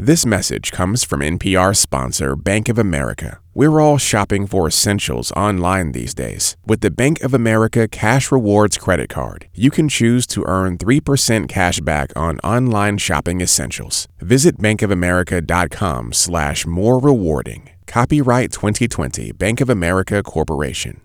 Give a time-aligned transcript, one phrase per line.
[0.00, 3.40] This message comes from NPR sponsor Bank of America.
[3.52, 6.56] We're all shopping for essentials online these days.
[6.64, 11.48] With the Bank of America Cash Rewards credit card, you can choose to earn 3%
[11.48, 14.06] cash back on online shopping essentials.
[14.20, 17.68] Visit bankofamerica.com slash more rewarding.
[17.88, 21.00] Copyright 2020 Bank of America Corporation.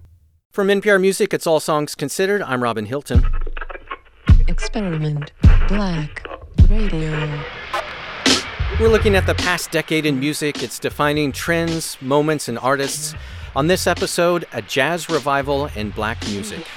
[0.52, 2.44] From NPR Music, it's All Songs Considered.
[2.44, 3.25] I'm Robin Hilton.
[4.48, 5.32] Experiment
[5.68, 6.28] Black
[6.70, 7.44] Radio.
[8.84, 10.61] We're looking at the past decade in music.
[10.61, 13.15] It's defining trends, moments, and artists.
[13.56, 16.68] On this episode, a jazz revival in black music.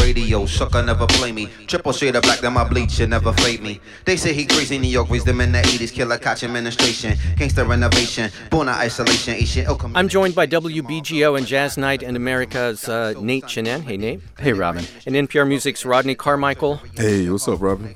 [0.00, 1.48] Radio, sucker never play me.
[1.68, 3.80] Triple shade of black, then my bleach should never fade me.
[4.04, 5.92] They say he crazy, New York raised them in the 80s.
[5.92, 9.64] Killer catch administration, gangster renovation, born out isolation, Asian
[9.94, 13.82] I'm joined by WBGO and Jazz Night in America's uh, Nate Chinen.
[13.82, 14.22] Hey, Nate.
[14.40, 14.84] Hey, Robin.
[15.06, 16.80] And NPR Music's Rodney Carmichael.
[16.96, 17.94] Hey, what's up, Robin?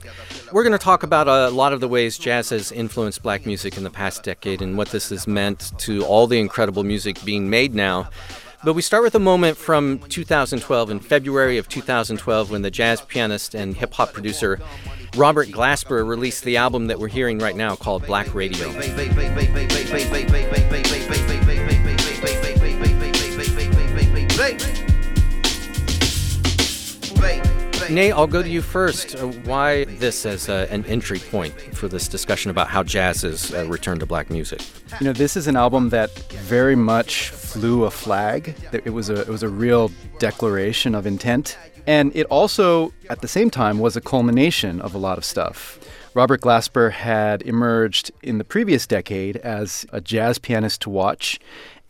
[0.52, 3.78] We're going to talk about a lot of the ways jazz has influenced black music
[3.78, 7.48] in the past decade and what this has meant to all the incredible music being
[7.48, 8.10] made now.
[8.62, 13.00] But we start with a moment from 2012, in February of 2012, when the jazz
[13.00, 14.60] pianist and hip hop producer
[15.16, 18.68] Robert Glasper released the album that we're hearing right now called Black Radio.
[27.92, 29.14] Nate, I'll go to you first.
[29.14, 33.52] Uh, why this as uh, an entry point for this discussion about how jazz has
[33.52, 34.62] uh, returned to black music?
[35.00, 38.54] You know, this is an album that very much flew a flag.
[38.72, 43.28] It was a it was a real declaration of intent, and it also, at the
[43.28, 45.78] same time, was a culmination of a lot of stuff.
[46.14, 51.40] Robert Glasper had emerged in the previous decade as a jazz pianist to watch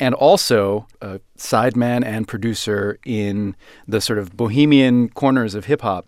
[0.03, 3.55] and also a sideman and producer in
[3.87, 6.07] the sort of bohemian corners of hip hop.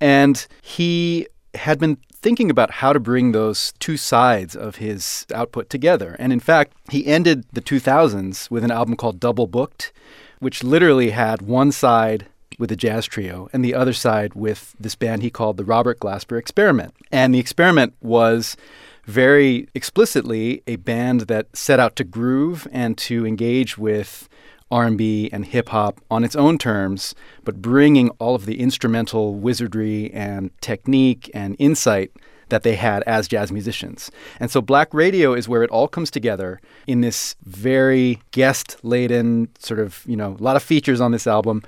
[0.00, 5.68] And he had been thinking about how to bring those two sides of his output
[5.68, 6.16] together.
[6.18, 9.92] And in fact, he ended the 2000s with an album called Double Booked,
[10.38, 14.94] which literally had one side with a jazz trio and the other side with this
[14.94, 16.94] band he called the Robert Glasper Experiment.
[17.12, 18.56] And the experiment was
[19.06, 24.28] very explicitly a band that set out to groove and to engage with
[24.70, 30.12] R&B and hip hop on its own terms, but bringing all of the instrumental wizardry
[30.12, 32.10] and technique and insight
[32.48, 34.10] that they had as jazz musicians.
[34.38, 39.48] And so Black Radio is where it all comes together in this very guest laden
[39.58, 41.62] sort of, you know, a lot of features on this album.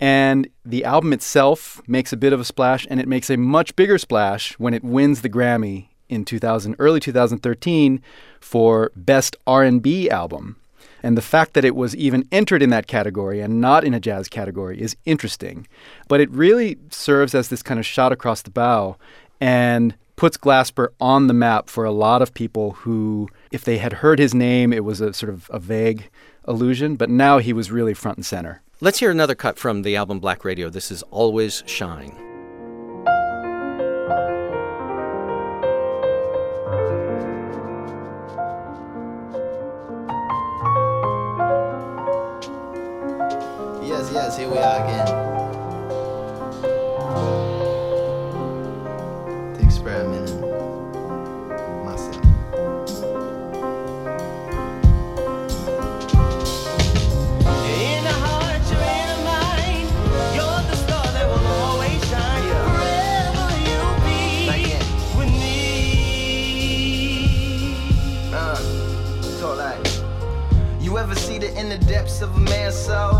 [0.00, 3.76] And the album itself makes a bit of a splash and it makes a much
[3.76, 8.02] bigger splash when it wins the Grammy in 2000 early 2013
[8.40, 10.56] for best R&B album.
[11.02, 14.00] And the fact that it was even entered in that category and not in a
[14.00, 15.66] jazz category is interesting.
[16.08, 18.96] But it really serves as this kind of shot across the bow
[19.40, 23.94] and puts Glasper on the map for a lot of people who, if they had
[23.94, 26.10] heard his name, it was a sort of a vague
[26.46, 28.60] illusion, but now he was really front and center.
[28.82, 30.68] Let's hear another cut from the album Black Radio.
[30.68, 32.29] This is Always Shine.
[64.04, 64.74] Be
[65.16, 65.54] with me.
[68.34, 68.56] Uh,
[69.22, 69.86] so like,
[70.80, 73.19] you ever see the inner depths of a man's soul?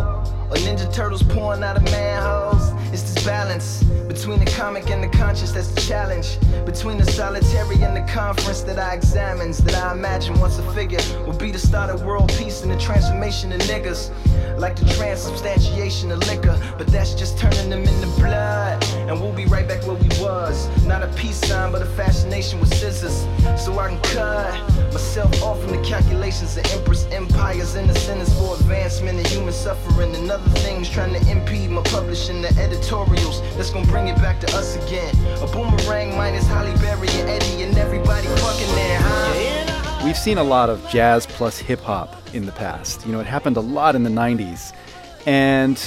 [0.70, 2.70] Ninja Turtles pouring out of manholes.
[2.92, 6.38] It's this balance between the comic and the conscious that's the challenge.
[6.64, 9.58] Between the solitary and the conference that I examines.
[9.58, 12.78] That I imagine once a figure will be the start of world peace and the
[12.78, 14.12] transformation of niggas.
[14.60, 16.56] Like the transubstantiation of liquor.
[16.78, 18.84] But that's just turning them into blood.
[19.08, 20.68] And we'll be right back where we was.
[20.86, 23.26] Not a peace sign, but a fascination with scissors.
[23.60, 28.32] So I can cut myself off from the calculations of empress empires and the sentence
[28.38, 33.40] for advancement and human suffering and other things trying to impede my publishing the editorials
[33.56, 35.14] that's gonna bring it back to us again.
[35.42, 40.04] A boomerang minus Halle Berry and Eddie and everybody fucking there, huh?
[40.04, 43.06] We've seen a lot of jazz plus hip hop in the past.
[43.06, 44.74] You know, it happened a lot in the 90s.
[45.26, 45.78] And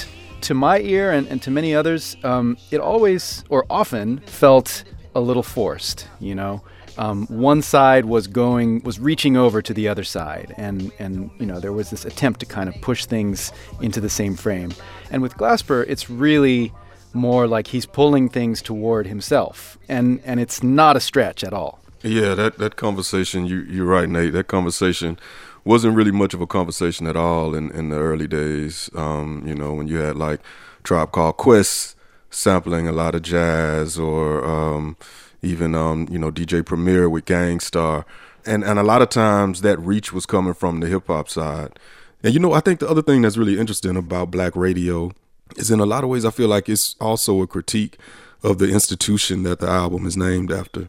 [0.42, 4.84] to my ear and, and to many others, um, it always or often felt
[5.14, 6.62] a little forced, you know
[6.98, 11.46] um, one side was going was reaching over to the other side, and and you
[11.46, 14.72] know there was this attempt to kind of push things into the same frame.
[15.10, 16.72] And with Glasper, it's really
[17.12, 21.80] more like he's pulling things toward himself, and and it's not a stretch at all.
[22.02, 24.34] Yeah, that, that conversation, you, you're right, Nate.
[24.34, 25.18] That conversation
[25.64, 28.90] wasn't really much of a conversation at all in, in the early days.
[28.94, 30.40] Um, you know, when you had like
[30.82, 31.96] Tribe Called Quest
[32.28, 34.98] sampling a lot of jazz or um,
[35.44, 38.04] even, um, you know, DJ Premier with Gang Starr.
[38.46, 41.78] And, and a lot of times that reach was coming from the hip hop side.
[42.22, 45.12] And, you know, I think the other thing that's really interesting about black radio
[45.56, 47.98] is in a lot of ways, I feel like it's also a critique
[48.42, 50.88] of the institution that the album is named after.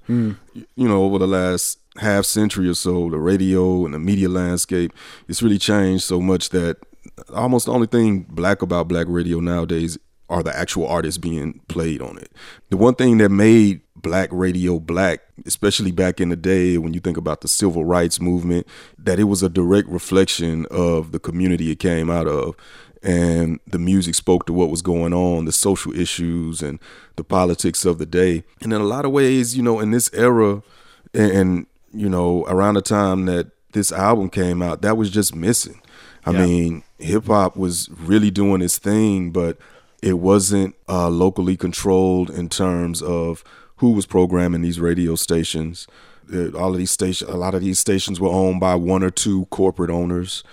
[0.53, 4.91] You know, over the last half century or so, the radio and the media landscape,
[5.27, 6.77] it's really changed so much that
[7.33, 9.97] almost the only thing black about black radio nowadays
[10.29, 12.31] are the actual artists being played on it.
[12.69, 16.99] The one thing that made black radio black, especially back in the day when you
[16.99, 21.71] think about the civil rights movement, that it was a direct reflection of the community
[21.71, 22.55] it came out of
[23.01, 26.79] and the music spoke to what was going on, the social issues and
[27.17, 28.43] the politics of the day.
[28.61, 30.63] And in a lot of ways, you know, in this era
[31.13, 35.79] and, you know, around the time that this album came out, that was just missing.
[36.25, 36.45] I Yeah.
[36.45, 39.57] mean, hip hop was really doing its thing, but
[40.01, 43.43] it wasn't uh, locally controlled in terms of
[43.77, 45.87] who was programming these radio stations.
[46.33, 49.11] Uh, All of these stations, a lot of these stations were owned by one or
[49.11, 50.43] two corporate owners.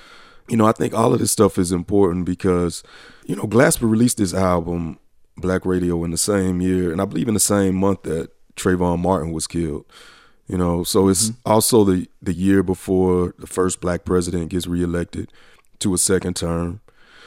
[0.48, 2.82] You know, I think all of this stuff is important because,
[3.24, 4.98] you know, Glasper released this album,
[5.36, 8.98] Black Radio, in the same year, and I believe in the same month that Trayvon
[8.98, 9.86] Martin was killed.
[10.48, 15.32] You know, so it's also the the year before the first black president gets reelected
[15.78, 16.80] to a second term.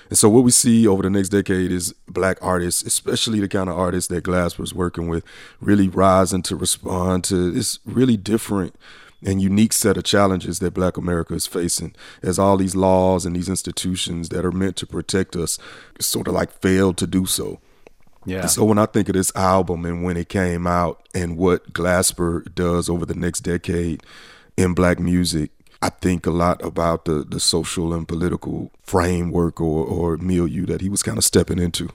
[0.10, 3.69] And so what we see over the next decade is black artists, especially the kind
[3.69, 5.24] of artists that Glasper's working with,
[5.60, 8.75] really rising to respond to this really different
[9.25, 13.36] and unique set of challenges that black America is facing as all these laws and
[13.36, 15.57] these institutions that are meant to protect us
[16.00, 17.60] sort of like fail to do so.
[18.25, 18.42] Yeah.
[18.42, 21.74] And so when I think of this album and when it came out and what
[21.74, 24.04] Glasper does over the next decade
[24.57, 25.52] in black music,
[25.85, 30.81] I think a lot about the the social and political framework or, or milieu that
[30.81, 31.89] he was kind of stepping into.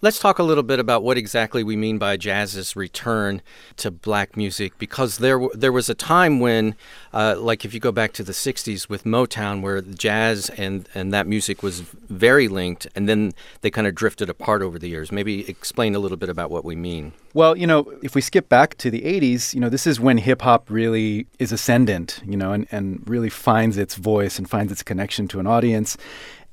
[0.00, 3.42] Let's talk a little bit about what exactly we mean by jazz's return
[3.78, 6.76] to black music, because there there was a time when,
[7.12, 11.12] uh, like if you go back to the '60s with Motown, where jazz and and
[11.12, 15.10] that music was very linked, and then they kind of drifted apart over the years.
[15.10, 17.12] Maybe explain a little bit about what we mean.
[17.34, 20.18] Well, you know, if we skip back to the 80s, you know, this is when
[20.18, 24.70] hip hop really is ascendant, you know, and, and really finds its voice and finds
[24.70, 25.96] its connection to an audience.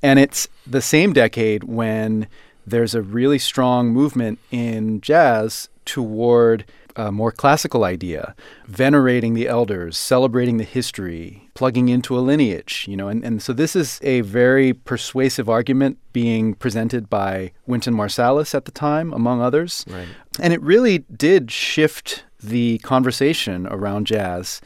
[0.02, 2.26] And it's the same decade when
[2.66, 6.64] there's a really strong movement in jazz toward
[6.96, 8.34] a more classical idea,
[8.66, 13.52] venerating the elders, celebrating the history, plugging into a lineage, you know, and, and so
[13.52, 19.42] this is a very persuasive argument being presented by Wynton Marsalis at the time, among
[19.42, 19.84] others.
[19.88, 20.08] Right.
[20.40, 24.60] And it really did shift the conversation around jazz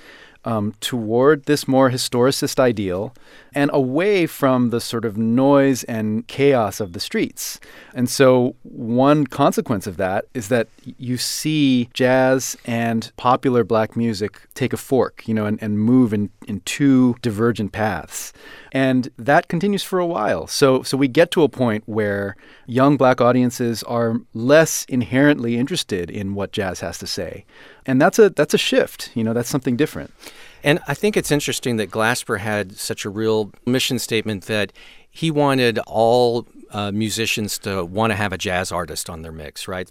[0.44, 3.14] um, toward this more historicist ideal
[3.54, 7.60] and away from the sort of noise and chaos of the streets.
[7.94, 14.40] And so, one consequence of that is that you see jazz and popular black music
[14.54, 18.32] take a fork, you know, and, and move in, in two divergent paths.
[18.72, 20.46] And that continues for a while.
[20.46, 22.36] So, so we get to a point where
[22.66, 27.44] young black audiences are less inherently interested in what jazz has to say.
[27.90, 30.14] And that's a that's a shift, you know, that's something different.
[30.62, 34.72] And I think it's interesting that Glasper had such a real mission statement that
[35.10, 39.66] he wanted all uh, musicians to want to have a jazz artist on their mix,
[39.66, 39.90] right?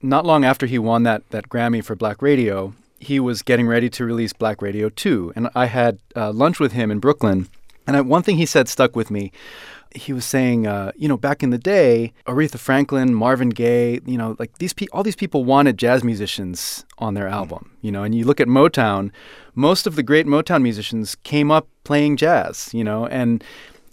[0.00, 3.90] Not long after he won that that Grammy for Black Radio, he was getting ready
[3.90, 7.50] to release Black Radio 2, and I had uh, lunch with him in Brooklyn.
[7.86, 9.32] And I, one thing he said stuck with me.
[9.94, 14.18] He was saying, uh, you know, back in the day, Aretha Franklin, Marvin Gaye, you
[14.18, 18.02] know, like these pe- all these people wanted jazz musicians on their album, you know.
[18.02, 19.10] And you look at Motown,
[19.54, 23.44] most of the great Motown musicians came up playing jazz, you know, and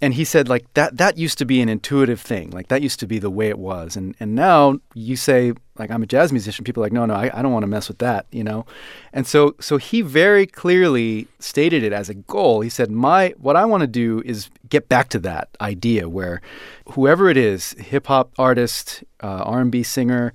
[0.02, 2.50] and he said like that that used to be an intuitive thing.
[2.50, 3.96] Like that used to be the way it was.
[3.96, 7.14] And and now you say like i'm a jazz musician people are like no no
[7.14, 8.66] i, I don't want to mess with that you know?
[9.12, 12.60] And so so he very clearly stated it as a goal.
[12.60, 16.42] He said my what i want to do is get back to that idea where
[16.90, 20.32] whoever it is hip hop artist uh, r&b singer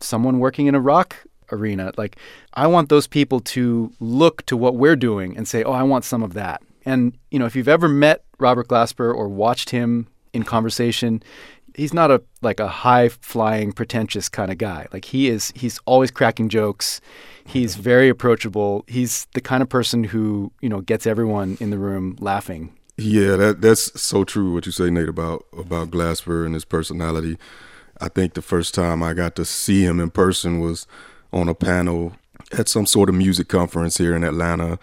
[0.00, 1.16] someone working in a rock
[1.52, 2.16] arena like
[2.54, 6.04] i want those people to look to what we're doing and say oh i want
[6.04, 10.08] some of that and you know, if you've ever met Robert Glasper or watched him
[10.32, 11.22] in conversation,
[11.74, 14.86] he's not a like a high flying, pretentious kind of guy.
[14.92, 17.00] Like he is, he's always cracking jokes.
[17.44, 18.84] He's very approachable.
[18.86, 22.74] He's the kind of person who you know gets everyone in the room laughing.
[22.96, 27.38] Yeah, that that's so true what you say, Nate, about about Glasper and his personality.
[28.00, 30.86] I think the first time I got to see him in person was
[31.32, 32.14] on a panel
[32.52, 34.78] at some sort of music conference here in Atlanta,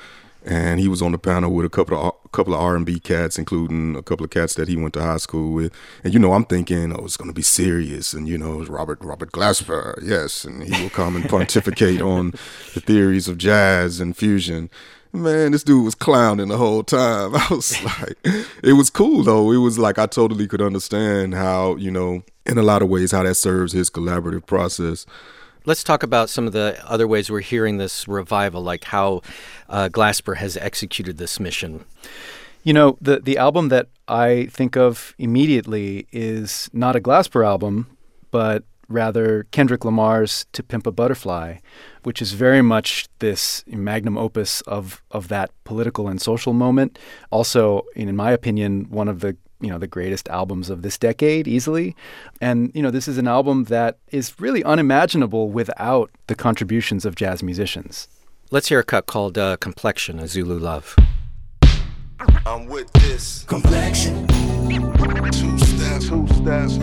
[0.48, 2.86] and he was on the panel with a couple of a couple of R and
[2.86, 5.74] B cats, including a couple of cats that he went to high school with.
[6.04, 9.00] And you know, I'm thinking, oh, it's going to be serious, and you know, Robert
[9.02, 12.32] Robert Glasper, yes, and he will come and pontificate on
[12.74, 14.70] the theories of jazz and fusion.
[15.14, 17.36] Man, this dude was clowning the whole time.
[17.36, 18.18] I was like,
[18.64, 19.52] it was cool though.
[19.52, 23.12] It was like I totally could understand how, you know, in a lot of ways,
[23.12, 25.06] how that serves his collaborative process.
[25.68, 29.22] Let's talk about some of the other ways we're hearing this revival, like how
[29.68, 31.84] uh, Glasper has executed this mission.
[32.64, 37.88] You know, the the album that I think of immediately is not a Glasper album,
[38.32, 41.58] but rather Kendrick Lamar's To Pimp a Butterfly,
[42.04, 46.98] which is very much this magnum opus of of that political and social moment.
[47.30, 51.48] Also, in my opinion, one of the you know the greatest albums of this decade
[51.48, 51.96] easily
[52.42, 57.16] and you know this is an album that is really unimaginable without the contributions of
[57.16, 58.08] jazz musicians
[58.50, 60.96] Let's hear a cut called uh, Complexion, a Zulu Love.
[62.46, 64.26] I'm with this complexion.
[64.26, 66.78] Two steps, two steps.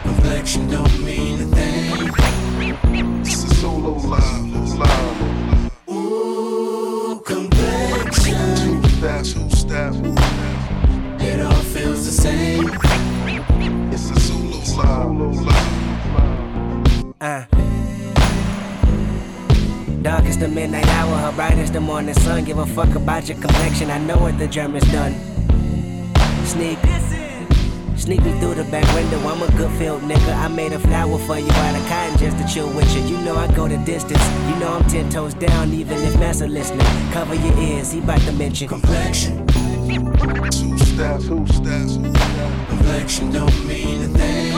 [0.00, 3.20] Complexion don't mean a thing.
[3.20, 4.53] It's a solo live, live.
[14.78, 15.44] A solo live,
[16.14, 17.14] live.
[17.20, 17.44] Uh.
[20.02, 22.44] Dark is the midnight hour, her bright as the morning sun.
[22.44, 25.14] Give a fuck about your complexion, I know what the Germans done.
[26.44, 26.78] Sneak,
[27.96, 29.18] sneak me through the back window.
[29.20, 30.36] I'm a good field nigga.
[30.36, 33.02] I made a flower for you out of cotton just to chill with you.
[33.02, 34.22] You know I go the distance.
[34.48, 36.86] You know I'm ten toes down, even if Massa listening.
[37.12, 39.46] Cover your ears, he bout to mention complexion.
[39.46, 41.96] Two steps, two steps.
[42.68, 44.53] Complexion don't mean a thing.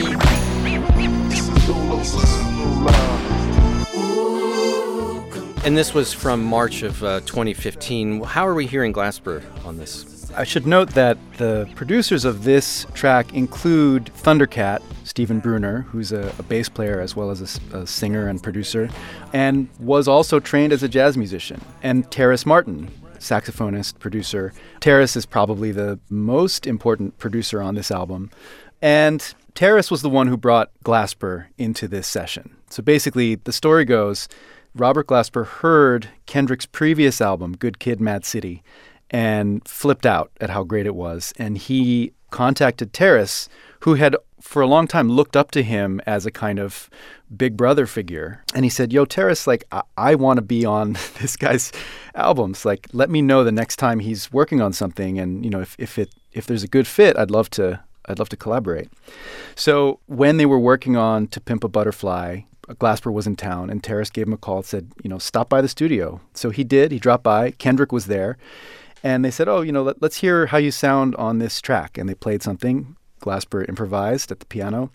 [5.67, 8.23] And this was from March of uh, 2015.
[8.23, 10.31] How are we hearing Glasper on this?
[10.31, 16.33] I should note that the producers of this track include Thundercat, Stephen Bruner, who's a,
[16.39, 18.89] a bass player as well as a singer and producer,
[19.33, 22.89] and was also trained as a jazz musician, and Terrace Martin,
[23.19, 24.53] saxophonist, producer.
[24.79, 28.29] Terrace is probably the most important producer on this album.
[28.81, 32.55] And Terrace was the one who brought Glasper into this session.
[32.69, 34.29] So basically, the story goes
[34.75, 38.61] Robert Glasper heard Kendrick's previous album, Good Kid, Mad City,
[39.09, 41.33] and flipped out at how great it was.
[41.39, 43.49] And he contacted Terrace,
[43.79, 46.87] who had for a long time looked up to him as a kind of
[47.35, 48.43] big brother figure.
[48.53, 51.71] And he said, Yo, Terrace, like, I, I want to be on this guy's
[52.13, 52.63] albums.
[52.63, 55.17] Like, let me know the next time he's working on something.
[55.17, 58.19] And, you know, if, if it if there's a good fit, I'd love to I'd
[58.19, 58.89] love to collaborate.
[59.55, 63.83] So when they were working on To Pimp a Butterfly, Glasper was in town, and
[63.83, 66.19] Terrace gave him a call and said, you know, stop by the studio.
[66.33, 66.91] So he did.
[66.91, 67.51] He dropped by.
[67.51, 68.37] Kendrick was there.
[69.03, 71.97] And they said, oh, you know, let, us hear how you sound on this track.
[71.97, 72.95] And they played something.
[73.21, 74.91] Glasper improvised at the piano.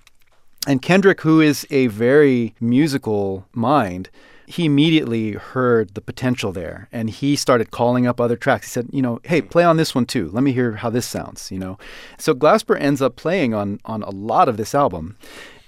[0.67, 4.11] And Kendrick, who is a very musical mind,
[4.47, 8.67] he immediately heard the potential there and he started calling up other tracks.
[8.67, 10.31] He said, you know, hey, play on this one too.
[10.33, 11.79] Let me hear how this sounds, you know.
[12.19, 15.17] So Glasper ends up playing on on a lot of this album.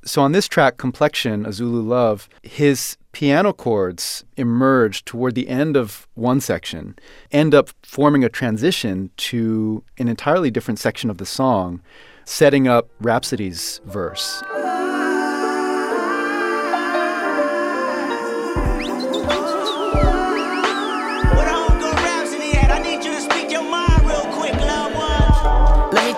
[0.04, 5.76] So on this track, Complexion, A Zulu Love, his piano chords emerge toward the end
[5.76, 6.94] of one section,
[7.32, 11.80] end up forming a transition to an entirely different section of the song,
[12.26, 14.42] setting up Rapsody's verse.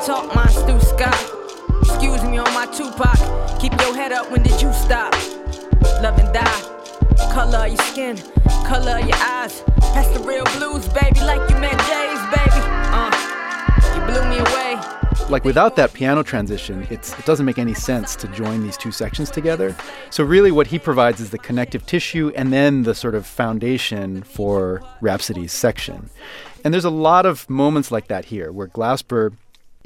[0.06, 1.18] Talk my Stu Scott.
[1.82, 3.60] Excuse me on my Tupac.
[3.60, 5.12] Keep your head up, when did you stop?
[6.00, 7.32] Love and die.
[7.32, 8.16] Color of your skin,
[8.64, 9.64] color of your eyes.
[9.80, 12.62] That's the real blues, baby, like you met Jay's, baby.
[12.94, 13.10] Uh,
[13.96, 14.80] you blew me away.
[15.28, 19.28] like without that piano transition, it doesn't make any sense to join these two sections
[19.28, 19.74] together.
[20.10, 24.22] So really, what he provides is the connective tissue and then the sort of foundation
[24.22, 26.10] for Rapsody's section.
[26.62, 29.32] And there's a lot of moments like that here, where Glasper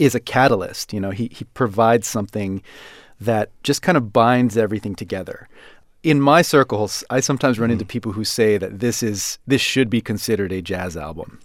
[0.01, 0.93] is a catalyst.
[0.93, 2.63] You know, he he provides something
[3.21, 5.49] that just kind of binds everything together.
[6.03, 9.91] In my circles, I sometimes run into people who say that this is this should
[9.91, 11.39] be considered a jazz album.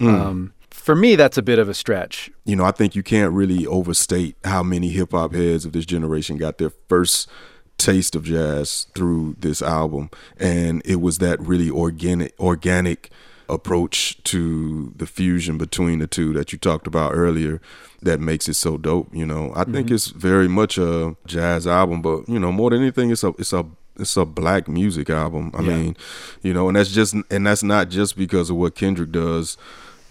[0.00, 2.28] Um, for me, that's a bit of a stretch.
[2.44, 5.86] you know, I think you can't really overstate how many hip hop heads of this
[5.86, 7.30] generation got their first
[7.78, 13.12] taste of jazz through this album, and it was that really organic, organic
[13.48, 17.60] approach to the fusion between the two that you talked about earlier
[18.02, 19.08] that makes it so dope.
[19.14, 19.94] You know, I think mm-hmm.
[19.94, 23.52] it's very much a jazz album, but you know, more than anything, it's a it's
[23.52, 23.64] a
[23.98, 25.52] it's a black music album.
[25.54, 25.76] I Yeah.
[25.76, 25.96] mean,
[26.42, 29.56] you know, and that's just and that's not just because of what Kendrick does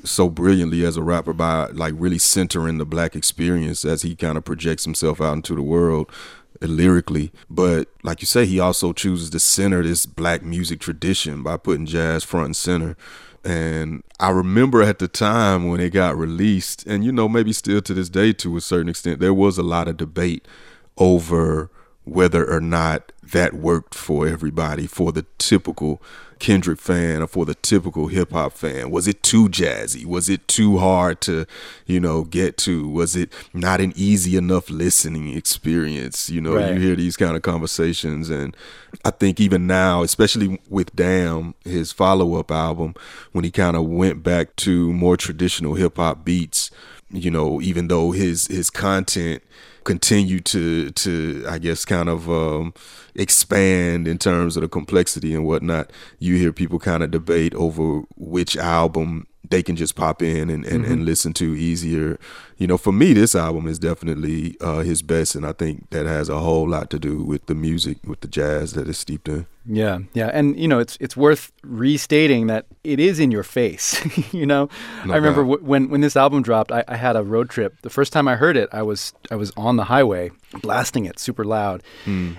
[0.03, 4.37] so brilliantly as a rapper by like really centering the black experience as he kind
[4.37, 6.09] of projects himself out into the world
[6.61, 11.57] lyrically but like you say he also chooses to center this black music tradition by
[11.57, 12.97] putting jazz front and center.
[13.43, 17.81] And I remember at the time when it got released, and you know, maybe still
[17.81, 20.47] to this day to a certain extent, there was a lot of debate
[20.97, 21.71] over
[22.03, 26.01] whether or not that worked for everybody, for the typical
[26.41, 28.89] Kendrick fan or for the typical hip hop fan.
[28.89, 30.05] Was it too jazzy?
[30.05, 31.45] Was it too hard to,
[31.85, 32.89] you know, get to?
[32.89, 36.29] Was it not an easy enough listening experience?
[36.31, 36.73] You know, Right.
[36.73, 38.57] you hear these kind of conversations, and
[39.05, 42.95] I think even now, especially with Damn, his follow up album,
[43.31, 46.71] when he kind of went back to more traditional hip hop beats,
[47.11, 49.43] you know, even though his his content
[49.83, 52.73] continued to to I guess kind of um,
[53.15, 58.01] expand in terms of the complexity and whatnot, you hear people kind of debate over
[58.15, 62.19] which album they can just pop in and, and, and listen to easier.
[62.57, 66.05] You know, for me, this album is definitely uh, his best, and I think that
[66.05, 69.27] has a whole lot to do with the music, with the jazz that is steeped
[69.27, 69.47] in.
[69.65, 73.99] Yeah, yeah, and you know it's it's worth restating that it is in your face.
[74.33, 74.69] you know,
[75.05, 77.81] No I remember w- when when this album dropped, I, I had a road trip.
[77.81, 80.31] The first time I heard it, I was I was on the highway
[80.61, 81.81] blasting it super loud,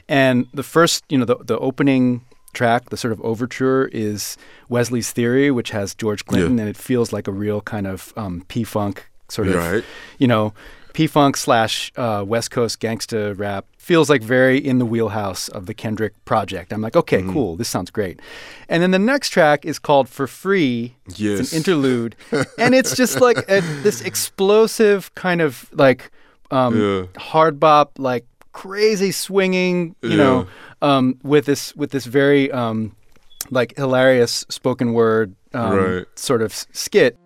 [0.09, 4.37] and the first you know the the opening track, the sort of overture is
[4.69, 8.45] Wesley's Theory, which has George Clinton, and it feels like a real kind of um,
[8.49, 9.85] P funk sort of Right.
[10.19, 10.53] you know,
[10.93, 15.65] P Funk slash uh, West Coast gangsta rap feels like very in the wheelhouse of
[15.65, 16.71] the Kendrick project.
[16.71, 17.33] I'm like, okay, Mm-hmm.
[17.33, 18.21] cool, this sounds great.
[18.69, 20.97] And then the next track is called For Free.
[21.07, 21.51] It's Yes.
[21.53, 22.15] an interlude.
[22.59, 26.11] and it's just like a, this explosive kind of like
[26.51, 27.07] um, Yeah.
[27.19, 30.47] hard bop, like crazy swinging, you know,
[30.83, 32.95] um, with this with this very um,
[33.51, 36.07] like hilarious spoken word um, Right.
[36.19, 37.17] sort of s- skit.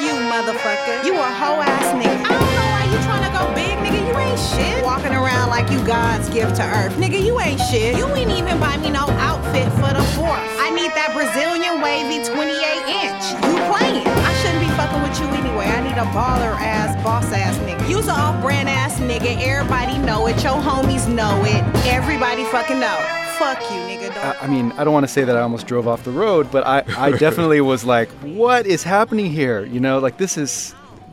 [0.00, 1.04] You motherfucker.
[1.06, 2.26] You a hoe ass nigga.
[2.26, 4.00] I don't know why you tryna go big, nigga.
[4.08, 4.84] You ain't shit.
[4.84, 5.23] Walking around
[5.54, 6.94] like you God's gift to earth.
[6.96, 7.96] Nigga, you ain't shit.
[7.96, 10.42] You ain't even buy me no outfit for the fourth.
[10.58, 12.58] I need that Brazilian wavy 28
[12.90, 13.22] inch.
[13.38, 14.02] You playing.
[14.02, 15.70] I shouldn't be fucking with you anyway.
[15.70, 17.88] I need a baller ass, boss ass nigga.
[17.88, 19.40] You's a off brand ass nigga.
[19.46, 20.42] Everybody know it.
[20.42, 21.62] Your homies know it.
[21.86, 22.98] Everybody fucking know.
[23.38, 24.12] Fuck you, nigga.
[24.12, 26.10] Don't I I mean, I don't want to say that I almost drove off the
[26.10, 29.64] road, but I, I definitely was like, what is happening here?
[29.64, 30.72] You know, like this is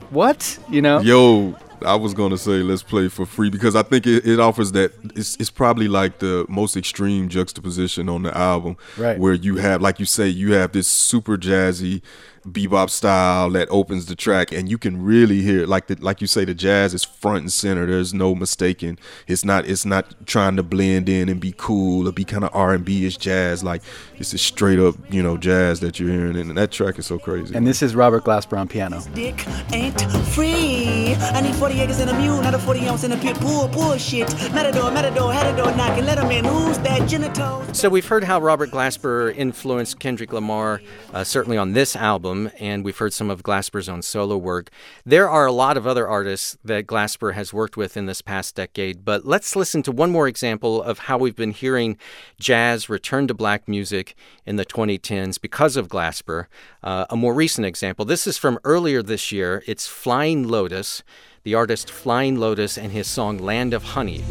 [0.10, 0.58] what?
[0.68, 1.00] You know?
[1.00, 4.72] Yo, I was gonna say let's play for free because I think it, it offers
[4.74, 9.18] that it's it's probably like the most extreme juxtaposition on the album, Right.
[9.18, 12.02] Where you have, like you say, you have this super jazzy
[12.48, 16.28] bebop style that opens the track, and you can really hear like the like you
[16.28, 17.86] say the jazz is front and center.
[17.86, 18.98] There's no mistaking.
[19.28, 22.50] It's not it's not trying to blend in and be cool or be kind of
[22.54, 23.64] R and B ish jazz.
[23.64, 23.82] Like
[24.18, 27.20] it's a straight up you know jazz that you're hearing, and that track is so
[27.20, 27.56] crazy.
[27.56, 29.02] And this is Robert Glasper on piano.
[29.14, 31.16] dick ain't free.
[31.16, 33.68] I need 40 acres and a mule, not a 40 ounce in a pit bull.
[33.68, 34.28] Bullshit.
[34.54, 36.06] Matador, matador, had a door knocking.
[36.06, 36.46] Let him in.
[36.46, 37.08] Who's that?
[37.08, 37.62] Genital.
[37.74, 40.82] So we've heard how Robert Glasper influenced Kendrick Lamar,
[41.14, 44.70] uh, certainly on this album, and we've heard some of Glasper's own solo work.
[45.06, 48.56] There are a lot of other artists that Glasper has worked with in this past
[48.56, 51.98] decade, but let's listen to one more example of how we've been hearing
[52.40, 54.16] jazz return to black music
[54.46, 56.46] in the 2010s because of Glasper.
[56.84, 58.06] Uh, a more recent example.
[58.06, 59.64] This is from earlier this year.
[59.68, 61.04] It's Flying Lotus,
[61.44, 64.24] the artist Flying Lotus, and his song Land of Honey.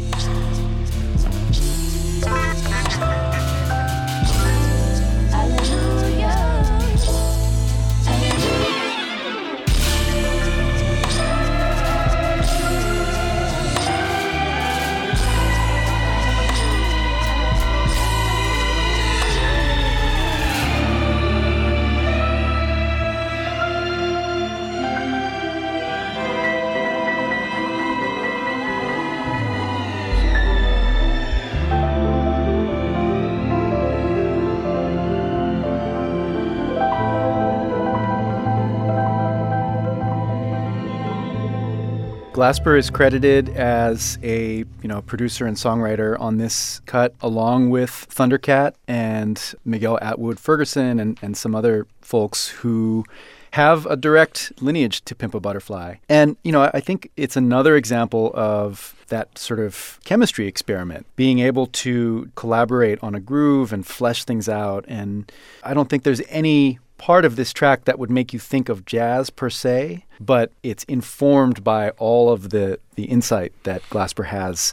[42.33, 48.07] Glasper is credited as a you know producer and songwriter on this cut, along with
[48.09, 53.03] Thundercat and Miguel Atwood Ferguson and, and some other folks who
[53.51, 55.95] have a direct lineage to Pimp a Butterfly.
[56.07, 61.39] And, you know, I think it's another example of that sort of chemistry experiment, being
[61.39, 64.85] able to collaborate on a groove and flesh things out.
[64.87, 65.29] And
[65.63, 68.85] I don't think there's any part of this track that would make you think of
[68.85, 74.71] jazz per se, but it's informed by all of the, the insight that Glasper has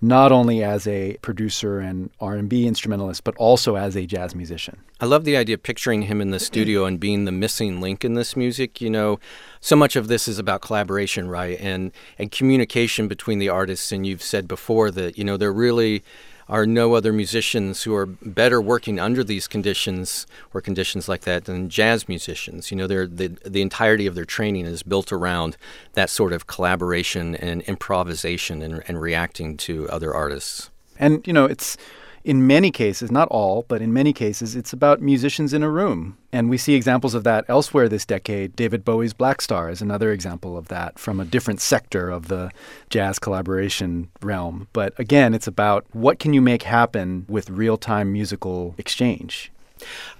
[0.00, 4.80] not only as a producer and R&B instrumentalist but also as a jazz musician.
[4.98, 8.02] I love the idea of picturing him in the studio and being the missing link
[8.02, 8.80] in this music.
[8.80, 9.20] You know,
[9.60, 11.60] so much of this is about collaboration, right?
[11.60, 16.02] And and communication between the artists and you've said before that, you know, they're really
[16.52, 21.46] are no other musicians who are better working under these conditions or conditions like that
[21.46, 22.70] than jazz musicians.
[22.70, 25.56] You know, they're, the the entirety of their training is built around
[25.94, 30.70] that sort of collaboration and improvisation and, and reacting to other artists.
[30.98, 31.78] And, you know, it's
[32.24, 36.16] in many cases, not all, but in many cases, it's about musicians in a room.
[36.32, 38.54] And we see examples of that elsewhere this decade.
[38.54, 42.50] David Bowie's Blackstar is another example of that from a different sector of the
[42.90, 44.68] jazz collaboration realm.
[44.72, 49.50] But again, it's about what can you make happen with real time musical exchange.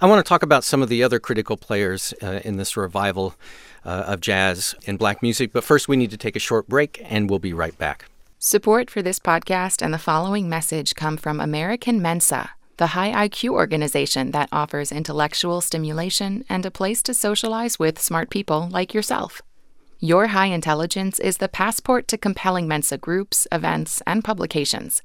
[0.01, 3.37] I want to talk about some of the other critical players uh, in this revival
[3.85, 5.53] uh, of jazz and black music.
[5.53, 8.07] But first, we need to take a short break, and we'll be right back.
[8.45, 13.51] Support for this podcast and the following message come from American Mensa, the high IQ
[13.51, 19.43] organization that offers intellectual stimulation and a place to socialize with smart people like yourself.
[20.01, 25.03] Your high intelligence is the passport to compelling Mensa groups, events, and publications.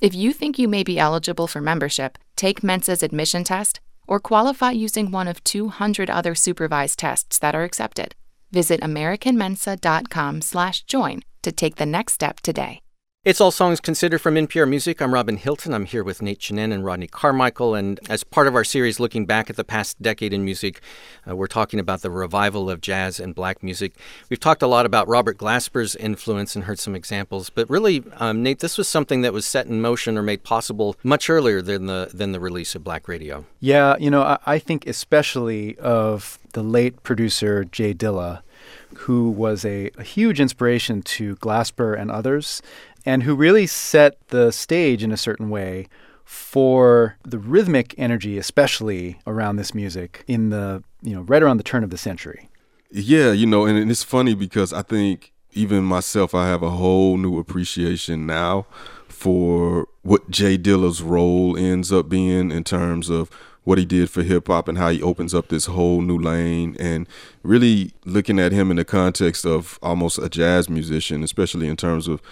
[0.00, 4.72] If you think you may be eligible for membership, take Mensa's admission test or qualify
[4.72, 8.16] using one of 200 other supervised tests that are accepted.
[8.50, 12.82] Visit americanmensa.com/join to take the next step today.
[13.22, 15.02] It's All Songs Considered from NPR Music.
[15.02, 15.74] I'm Robin Hilton.
[15.74, 17.74] I'm here with Nate Chinen and Rodney Carmichael.
[17.74, 20.80] And as part of our series looking back at the past decade in music,
[21.28, 23.92] uh, we're talking about the revival of jazz and black music.
[24.30, 27.50] We've talked a lot about Robert Glasper's influence and heard some examples.
[27.50, 30.96] But really, um, Nate, this was something that was set in motion or made possible
[31.02, 33.44] much earlier than the, than the release of black radio.
[33.58, 38.40] Yeah, you know, I, I think especially of the late producer J Dilla,
[38.98, 42.62] who was a, a huge inspiration to Glasper and others
[43.04, 45.88] and who really set the stage in a certain way
[46.24, 51.64] for the rhythmic energy, especially around this music in the, you know, right around the
[51.64, 52.48] turn of the century.
[52.90, 56.70] Yeah, you know, and, and it's funny because I think even myself, I have a
[56.70, 58.66] whole new appreciation now
[59.08, 63.30] for what J Dilla's role ends up being in terms of
[63.64, 66.76] what he did for hip hop and how he opens up this whole new lane
[66.80, 67.06] and
[67.42, 72.08] really looking at him in the context of almost a jazz musician, especially in terms
[72.08, 72.22] of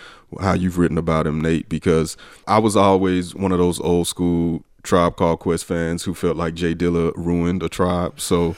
[0.40, 4.64] how you've written about him, Nate, because I was always one of those old school
[4.82, 8.20] Tribe Called Quest fans who felt like J Dilla ruined a tribe.
[8.20, 8.56] So,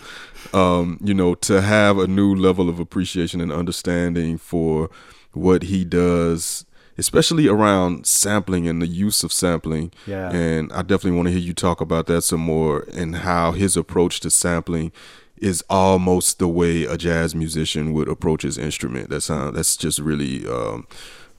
[0.55, 4.91] um, you know, to have a new level of appreciation and understanding for
[5.33, 6.65] what he does
[7.01, 9.91] especially around sampling and the use of sampling.
[10.07, 10.31] Yeah.
[10.31, 13.77] And I definitely want to hear you talk about that some more and how his
[13.77, 14.93] approach to sampling
[15.39, 19.09] is almost the way a jazz musician would approach his instrument.
[19.09, 20.87] That sound that's just really um,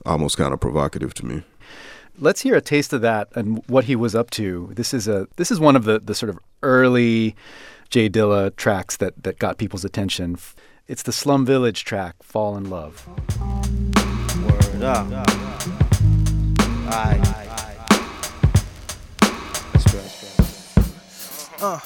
[0.04, 1.44] almost kind of provocative to me.
[2.18, 4.70] Let's hear a taste of that and what he was up to.
[4.74, 7.36] This is a this is one of the the sort of early
[7.88, 10.36] J Dilla tracks that that got people's attention.
[10.88, 13.06] It's the Slum Village track, "Fall in Love."
[14.82, 15.06] Word up.
[16.86, 17.22] Alright.
[19.72, 20.00] Let's go.
[21.60, 21.78] Uh,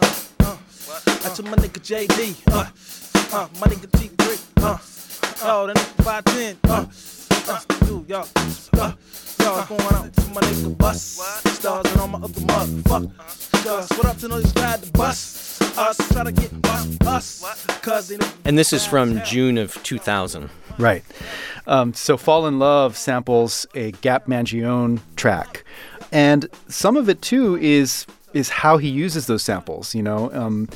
[0.00, 0.56] uh, uh.
[1.42, 2.36] My nigga JD.
[2.52, 2.66] Uh,
[3.32, 4.20] uh, my nigga T3.
[4.58, 4.78] Uh,
[5.46, 6.56] yo, that nigga 510.
[6.64, 6.84] Uh,
[7.48, 8.20] uh, dude, yo.
[8.74, 8.92] Uh,
[9.40, 11.00] yo, what's going on to my nigga Bus?
[11.52, 13.96] Stars and all my other motherfuckers.
[13.96, 15.60] What up to those guys the bus?
[15.78, 17.66] Us try to get us, us.
[17.82, 20.48] Cause they And this is from June of 2000.
[20.78, 21.04] Right.
[21.66, 25.64] Um, so Fall in Love samples a Gap Mangione track.
[26.12, 28.06] And some of it too is
[28.36, 30.68] is how he uses those samples, you know, um,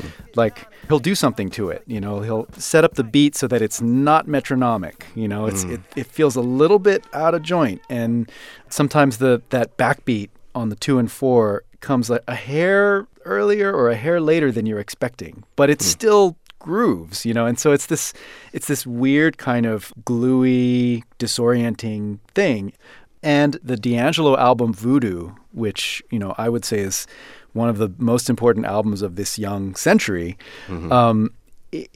[0.42, 0.56] like
[0.88, 3.80] he'll do something to it, you know, he'll set up the beat so that it's
[3.80, 5.74] not metronomic, you know, it's Mm.
[5.74, 8.30] it, it feels a little bit out of joint, and
[8.68, 13.90] sometimes the that backbeat on the two and four comes a, a hair earlier or
[13.90, 17.86] a hair later than you're expecting, but it's still grooves, you know, and so it's
[17.86, 18.12] this
[18.52, 22.72] it's this weird kind of gluey, disorienting thing.
[23.22, 27.06] And the D'Angelo album Voodoo, which, you know, I would say is
[27.52, 30.36] one of the most important albums of this young century,
[30.68, 30.90] Mhm.
[30.92, 31.30] um,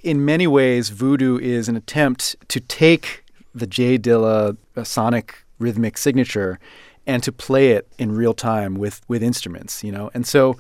[0.03, 5.97] in many ways, Voodoo is an attempt to take the J Dilla uh, sonic rhythmic
[5.99, 6.59] signature
[7.07, 10.11] and to play it in real time with with instruments, you know.
[10.15, 10.57] And so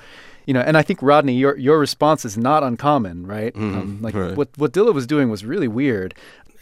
[0.46, 3.54] You know, and I think Rodney, your your response is not uncommon, right?
[3.54, 4.36] Mhm, Um, like right.
[4.36, 6.14] what what Dilla was doing was really weird.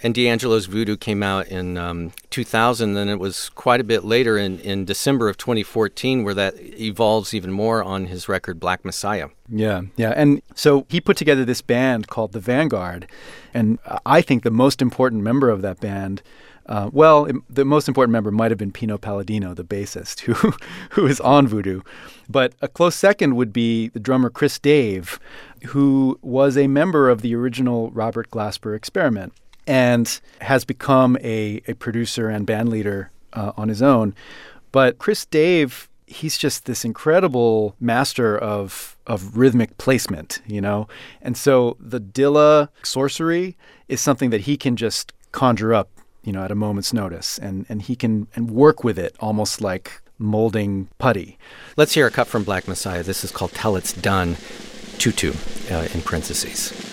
[0.05, 2.97] And D'Angelo's Voodoo came out in um, 2000.
[2.97, 7.33] and it was quite a bit later in, in December of 2014 where that evolves
[7.35, 9.29] even more on his record Black Messiah.
[9.49, 10.13] Yeah, yeah.
[10.17, 13.07] And so he put together this band called the Vanguard.
[13.55, 16.21] And I think the most important member of that band,
[16.67, 20.35] uh, well, it- the most important member might have been Pino Palladino, the bassist, who,
[20.91, 21.81] who is on Voodoo.
[22.29, 25.19] But a close second would be the drummer Chris Dave,
[25.67, 29.33] who was a member of the original Robert Glasper experiment
[29.67, 34.15] and has become a, a producer and band leader uh, on his own.
[34.73, 40.87] But Chris Dave, he's just this incredible master of of rhythmic placement, you know.
[41.21, 43.57] And so the Dilla sorcery
[43.89, 45.89] is something that he can just conjure up,
[46.25, 49.61] you know, at a moment's notice, and and he can and work with it almost
[49.61, 51.39] like molding putty.
[51.77, 53.03] Let's hear a cut from Black Messiah.
[53.03, 54.37] This is called Till It's Done,
[54.99, 55.33] Tutu,
[55.71, 56.92] uh, in parentheses.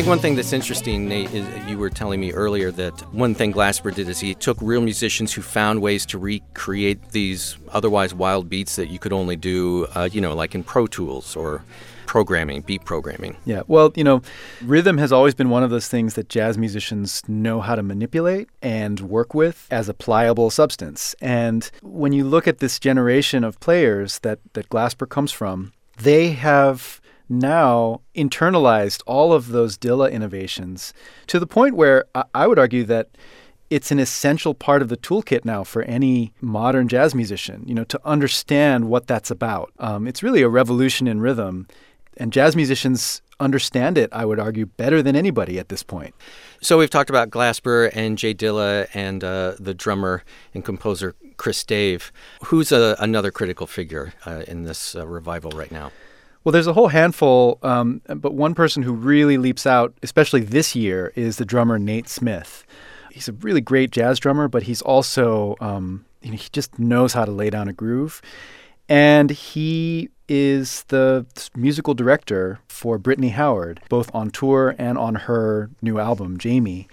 [0.00, 3.52] Think one thing that's interesting, Nate, is you were telling me earlier that one thing
[3.52, 8.48] Glasper did is he took real musicians who found ways to recreate these otherwise wild
[8.48, 11.62] beats that you could only do, uh, you know, like in Pro Tools or
[12.06, 13.36] programming, beat programming.
[13.44, 14.22] Yeah, well, you know,
[14.62, 18.48] rhythm has always been one of those things that jazz musicians know how to manipulate
[18.62, 21.14] and work with as a pliable substance.
[21.20, 26.30] And when you look at this generation of players that, that Glasper comes from, they
[26.30, 26.99] have
[27.30, 30.92] now internalized all of those Dilla innovations
[31.28, 33.08] to the point where I, would argue that
[33.70, 37.84] it's an essential part of the toolkit now for any modern jazz musician, you know,
[37.84, 39.72] to understand what that's about.
[39.78, 41.68] Um, it's really a revolution in rhythm,
[42.16, 46.14] and jazz musicians understand it, I would argue, better than anybody at this point.
[46.60, 51.64] So we've talked about Glasper and J Dilla and uh, the drummer and composer Chris
[51.64, 52.12] Dave.
[52.44, 55.90] Who's a, another critical figure uh, in this uh, revival right now?
[56.42, 60.74] Well, there's a whole handful, um, but one person who really leaps out, especially this
[60.74, 62.64] year, is the drummer Nate Smith.
[63.12, 67.30] He's a really great jazz drummer, but he's also, um, he just knows how to
[67.30, 68.22] lay down a groove.
[68.88, 75.70] And he is the musical director for Brittany Howard, both on tour and on her
[75.82, 76.88] new album, Jaime.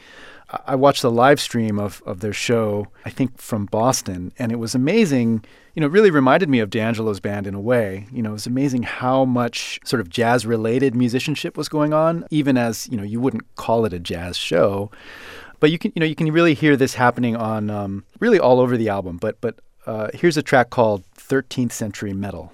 [0.49, 4.57] I- watched the live stream of, of their show, I think from Boston, and it
[4.57, 5.43] was amazing.
[5.75, 8.07] You know, it really reminded me of D'Angelo's band in a way.
[8.11, 12.25] You know, it was amazing how much sort of jazz related musicianship was going on,
[12.31, 14.89] even as, you know, you wouldn't call it a jazz show.
[15.59, 18.59] But you can, you know, you can really hear this happening on um, really all
[18.59, 19.17] over the album.
[19.17, 22.53] But, but uh, here's a track called 13th Century Metal.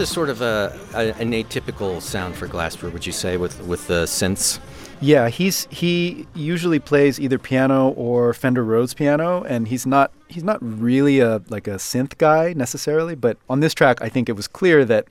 [0.00, 3.86] Is sort of a, a an atypical sound for Glasper, would you say, with with
[3.86, 4.58] the synths?
[5.00, 10.44] Yeah, he's he usually plays either piano or Fender Rhodes piano, and he's not he's
[10.44, 13.14] not really a like a synth guy necessarily.
[13.14, 15.06] But on this track, I think it was clear that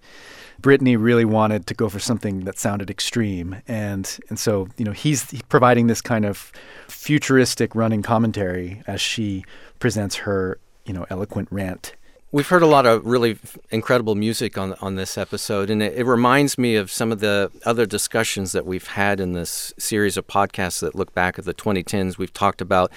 [0.59, 4.91] Brittany really wanted to go for something that sounded extreme, and and so you know
[4.91, 6.51] he's providing this kind of
[6.87, 9.45] futuristic running commentary as she
[9.79, 11.93] presents her you know eloquent rant.
[12.31, 13.39] We've heard a lot of really
[13.71, 17.49] incredible music on on this episode, and it, it reminds me of some of the
[17.65, 21.55] other discussions that we've had in this series of podcasts that look back at the
[21.55, 22.19] 2010s.
[22.19, 22.91] We've talked about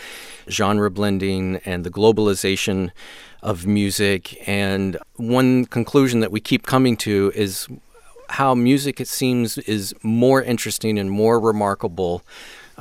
[0.51, 2.91] genre blending and the globalization
[3.43, 7.69] of music, and one conclusion that we keep coming to is
[8.29, 12.23] how music, it seems, is more interesting and more remarkable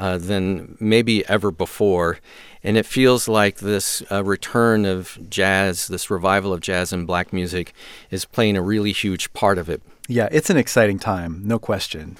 [0.01, 2.17] uh, than maybe ever before.
[2.63, 7.31] And it feels like this uh, return of jazz, this revival of jazz and black
[7.31, 7.71] music,
[8.09, 9.83] is playing a really huge part of it.
[10.07, 12.17] Yeah, it's an exciting time, no question.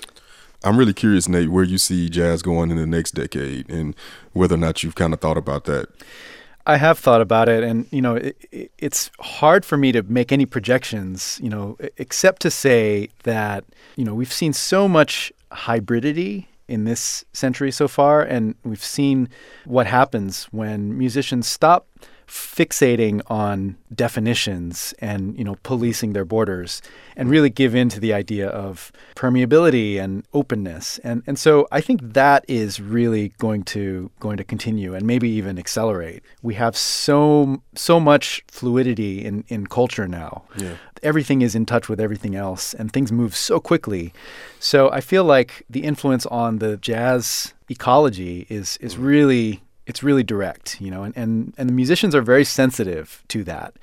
[0.64, 3.96] I'm really curious, Nate, where you see jazz going in the next decade and
[4.34, 5.90] whether or not you've kind of thought about that.
[6.68, 10.04] I have thought about it, and you know, it, it, it's hard for me to
[10.04, 11.40] make any projections.
[11.42, 13.64] You know, except to say that
[13.96, 19.28] you know we've seen so much hybridity in this century so far, and we've seen
[19.66, 21.88] what happens when musicians stop
[22.32, 26.82] fixating on definitions and you know policing their borders
[27.18, 30.98] and really give in to the idea of permeability and openness.
[31.04, 35.30] And and so I think that is really going to going to continue and maybe
[35.30, 36.24] even accelerate.
[36.42, 40.44] We have so so much fluidity in in culture now.
[40.58, 40.76] Yeah.
[41.04, 44.14] everything is in touch with everything else and things move so quickly.
[44.60, 49.06] So I feel like the influence on the jazz ecology is is mm.
[49.06, 53.44] really it's really direct, you know, and, and, and the musicians are very sensitive to
[53.46, 53.74] that.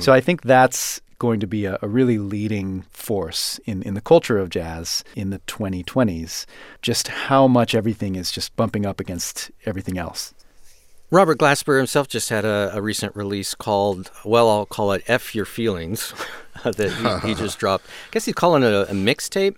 [0.00, 4.00] So I think that's going to be a, a really leading force in, in the
[4.00, 6.44] culture of jazz in the 2020s,
[6.82, 10.34] just how much everything is just bumping up against everything else.
[11.10, 15.34] Robert Glasper himself just had a, a recent release called, well, I'll call it F
[15.34, 16.12] Your Feelings,
[16.64, 17.86] that he, he just dropped.
[17.86, 19.56] I guess he's calling it a, a mixtape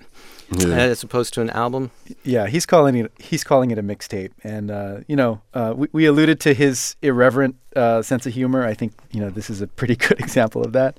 [0.51, 0.77] Yeah.
[0.77, 1.91] as opposed to an album.
[2.23, 5.89] Yeah, he's calling it he's calling it a mixtape, and uh, you know, uh, we,
[5.93, 8.65] we alluded to his irreverent uh, sense of humor.
[8.65, 10.99] I think you know this is a pretty good example of that.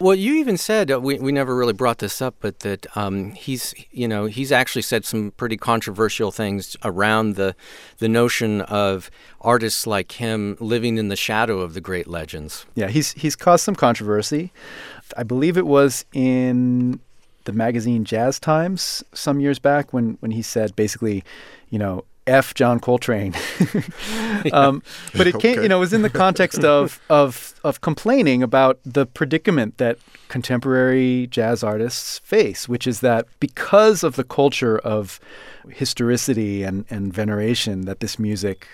[0.00, 3.32] Well, you even said uh, we we never really brought this up, but that um,
[3.32, 7.54] he's you know he's actually said some pretty controversial things around the
[7.98, 9.10] the notion of
[9.42, 12.64] artists like him living in the shadow of the great legends.
[12.74, 14.52] Yeah, he's he's caused some controversy.
[15.18, 17.00] I believe it was in
[17.44, 21.24] the magazine Jazz Times some years back when when he said basically,
[21.68, 23.34] you know, F John Coltrane.
[24.52, 24.82] um,
[25.16, 25.62] but it came, Okay.
[25.62, 29.98] you know, it was in the context of of of complaining about the predicament that
[30.28, 35.18] contemporary jazz artists face, which is that because of the culture of
[35.70, 38.66] historicity and, and veneration that this music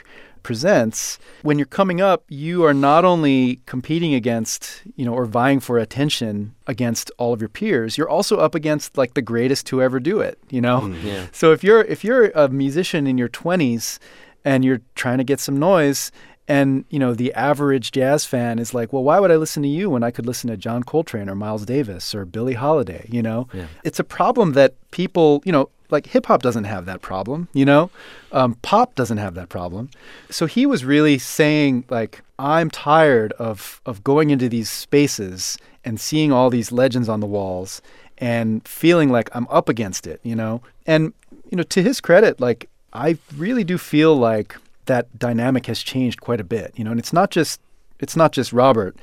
[0.50, 5.58] presents, when you're coming up, you are not only competing against, you know, or vying
[5.60, 9.82] for attention against all of your peers, you're also up against like the greatest to
[9.82, 10.80] ever do it, you know?
[10.82, 11.26] Mm, yeah.
[11.32, 13.98] So if you're if you're a musician in your 20s
[14.44, 16.12] and you're trying to get some noise
[16.48, 19.68] and you know the average jazz fan is like, well, why would I listen to
[19.68, 23.04] you when I could listen to John Coltrane or Miles Davis or Billie Holiday?
[23.10, 23.66] You know, Yeah.
[23.82, 27.48] it's a problem that people, you know, like hip hop doesn't have that problem.
[27.52, 27.90] You know,
[28.32, 29.90] um, pop doesn't have that problem.
[30.30, 36.00] So he was really saying like, I'm tired of of going into these spaces and
[36.00, 37.80] seeing all these legends on the walls
[38.18, 40.20] and feeling like I'm up against it.
[40.22, 41.12] You know, and
[41.50, 46.20] you know, to his credit, like I really do feel like that dynamic has changed
[46.20, 47.60] quite a bit, you know, and it's not just
[48.00, 48.96] it's not just Robert.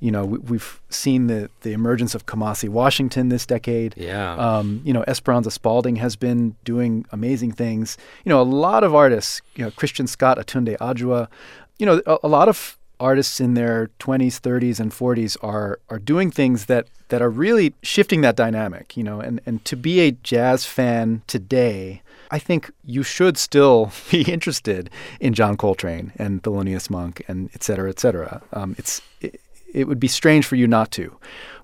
[0.00, 3.94] You know, we, we've seen the the emergence of Kamasi Washington this decade.
[3.96, 4.34] Yeah.
[4.34, 7.96] Um, you know, Esperanza Spalding has been doing amazing things.
[8.24, 11.28] You know, a lot of artists, you know, Christian Scott, aTunde Adjuah,
[11.78, 15.98] you know, a, a lot of artists in their 20s, 30s, and 40s are are
[15.98, 18.96] doing things that that are really shifting that dynamic.
[18.96, 22.02] You know, and and to be a jazz fan today.
[22.30, 27.62] I think you should still be interested in John Coltrane and Thelonious Monk and et
[27.62, 28.42] cetera, et cetera.
[28.52, 29.40] Um, it's it,
[29.74, 31.16] it would be strange for you not to,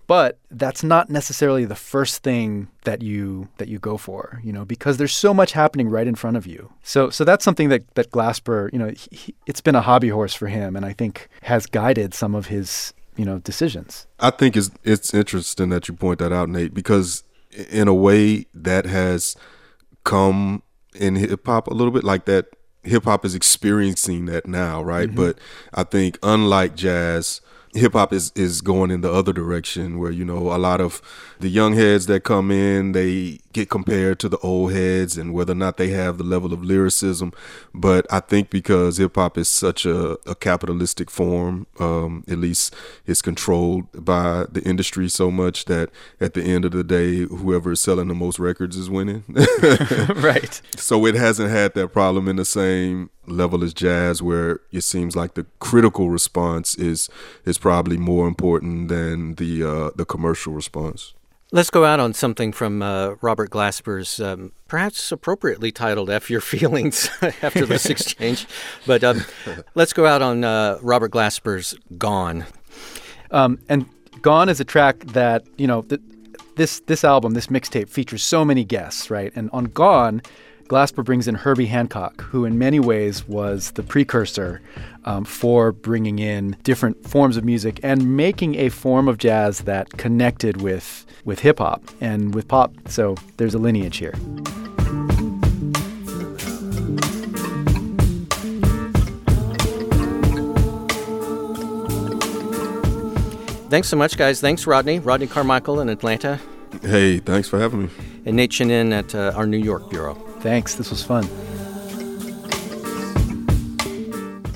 [0.07, 4.65] but that's not necessarily the first thing that you that you go for, you know,
[4.65, 6.73] because there's so much happening right in front of you.
[6.83, 10.35] So so that's something that that Glasper, you know, he, it's been a hobby horse
[10.35, 14.07] for him, and I think has guided some of his you know decisions.
[14.21, 17.25] I think it's it's interesting that you point that out, Nate, because
[17.71, 19.37] in a way that has
[20.05, 20.63] come
[20.95, 22.47] in hip hop a little bit like that.
[22.83, 25.09] Hip hop is experiencing that now, right?
[25.09, 25.15] Mhm.
[25.15, 25.39] But
[25.73, 27.41] I think unlike jazz,
[27.75, 31.03] hip hop is is going in the other direction where you know a lot of
[31.41, 35.53] the young heads that come in, they get compared to the old heads and whether
[35.53, 37.33] or not they have the level of lyricism.
[37.73, 42.75] But I think because hip hop is such a, a capitalistic form, um, at least
[43.07, 45.91] it's controlled by the industry so much that
[46.21, 49.25] at the end of the day, whoever is selling the most records is winning.
[50.17, 50.61] right.
[50.77, 55.17] So it hasn't had that problem in the same level as jazz where it seems
[55.17, 57.09] like the critical response is
[57.45, 61.15] is probably more important than the uh, the commercial response.
[61.55, 66.41] Let's go out on something from uh, Robert Glasper's, um, perhaps appropriately titled "F Your
[66.41, 67.09] Feelings"
[67.43, 68.49] after this exchange.
[68.89, 69.25] But um,
[69.77, 72.45] let's go out on uh, Robert Glasper's "Gone."
[73.31, 73.89] Um, and
[74.21, 76.01] "Gone" is a track that you know th-
[76.57, 79.31] this this album, this mixtape features so many guests, right?
[79.37, 80.23] And on "Gone,"
[80.69, 84.63] Glasper brings in Herbie Hancock, who in many ways was the precursor
[85.05, 89.91] um, for bringing in different forms of music and making a form of jazz that
[89.91, 92.73] connected with with hip hop and with pop.
[92.89, 94.15] So there's a lineage here.
[103.69, 104.41] Thanks so much, guys.
[104.41, 104.99] Thanks, Rodney.
[105.01, 106.39] Rodney Carmichael in Atlanta.
[106.83, 107.91] Hey, thanks for having me.
[108.25, 110.24] And Nate Chinen at uh, our New York bureau.
[110.45, 110.75] Thanks.
[110.75, 111.25] This was fun.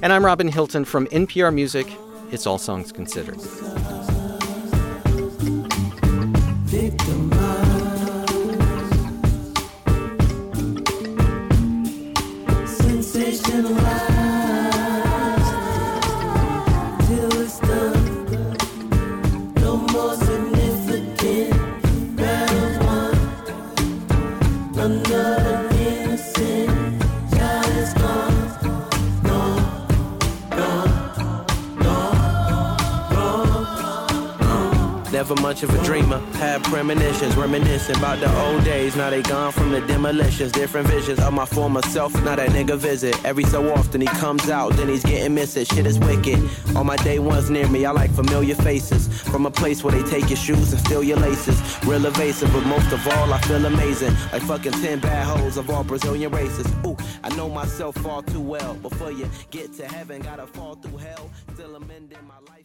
[0.03, 1.91] And I'm Robin Hilton from NPR Music.
[2.31, 3.41] It's All Songs Considered.
[35.59, 38.95] Much of a dreamer, had premonitions, reminiscing about the old days.
[38.95, 42.15] Now they gone from the demolitions, different visions of my former self.
[42.23, 45.65] Now that nigga visit every so often he comes out, then he's getting missing.
[45.65, 46.39] Shit is wicked.
[46.77, 50.09] All my day ones near me, I like familiar faces from a place where they
[50.09, 51.59] take your shoes and steal your laces.
[51.85, 55.71] Real evasive, but most of all, I feel amazing, like fucking ten bad hoes of
[55.71, 56.67] all Brazilian races.
[56.87, 58.75] Ooh, I know myself far too well.
[58.75, 61.31] Before you get to heaven, gotta fall through hell.
[61.55, 62.58] Still amending my lifestyle.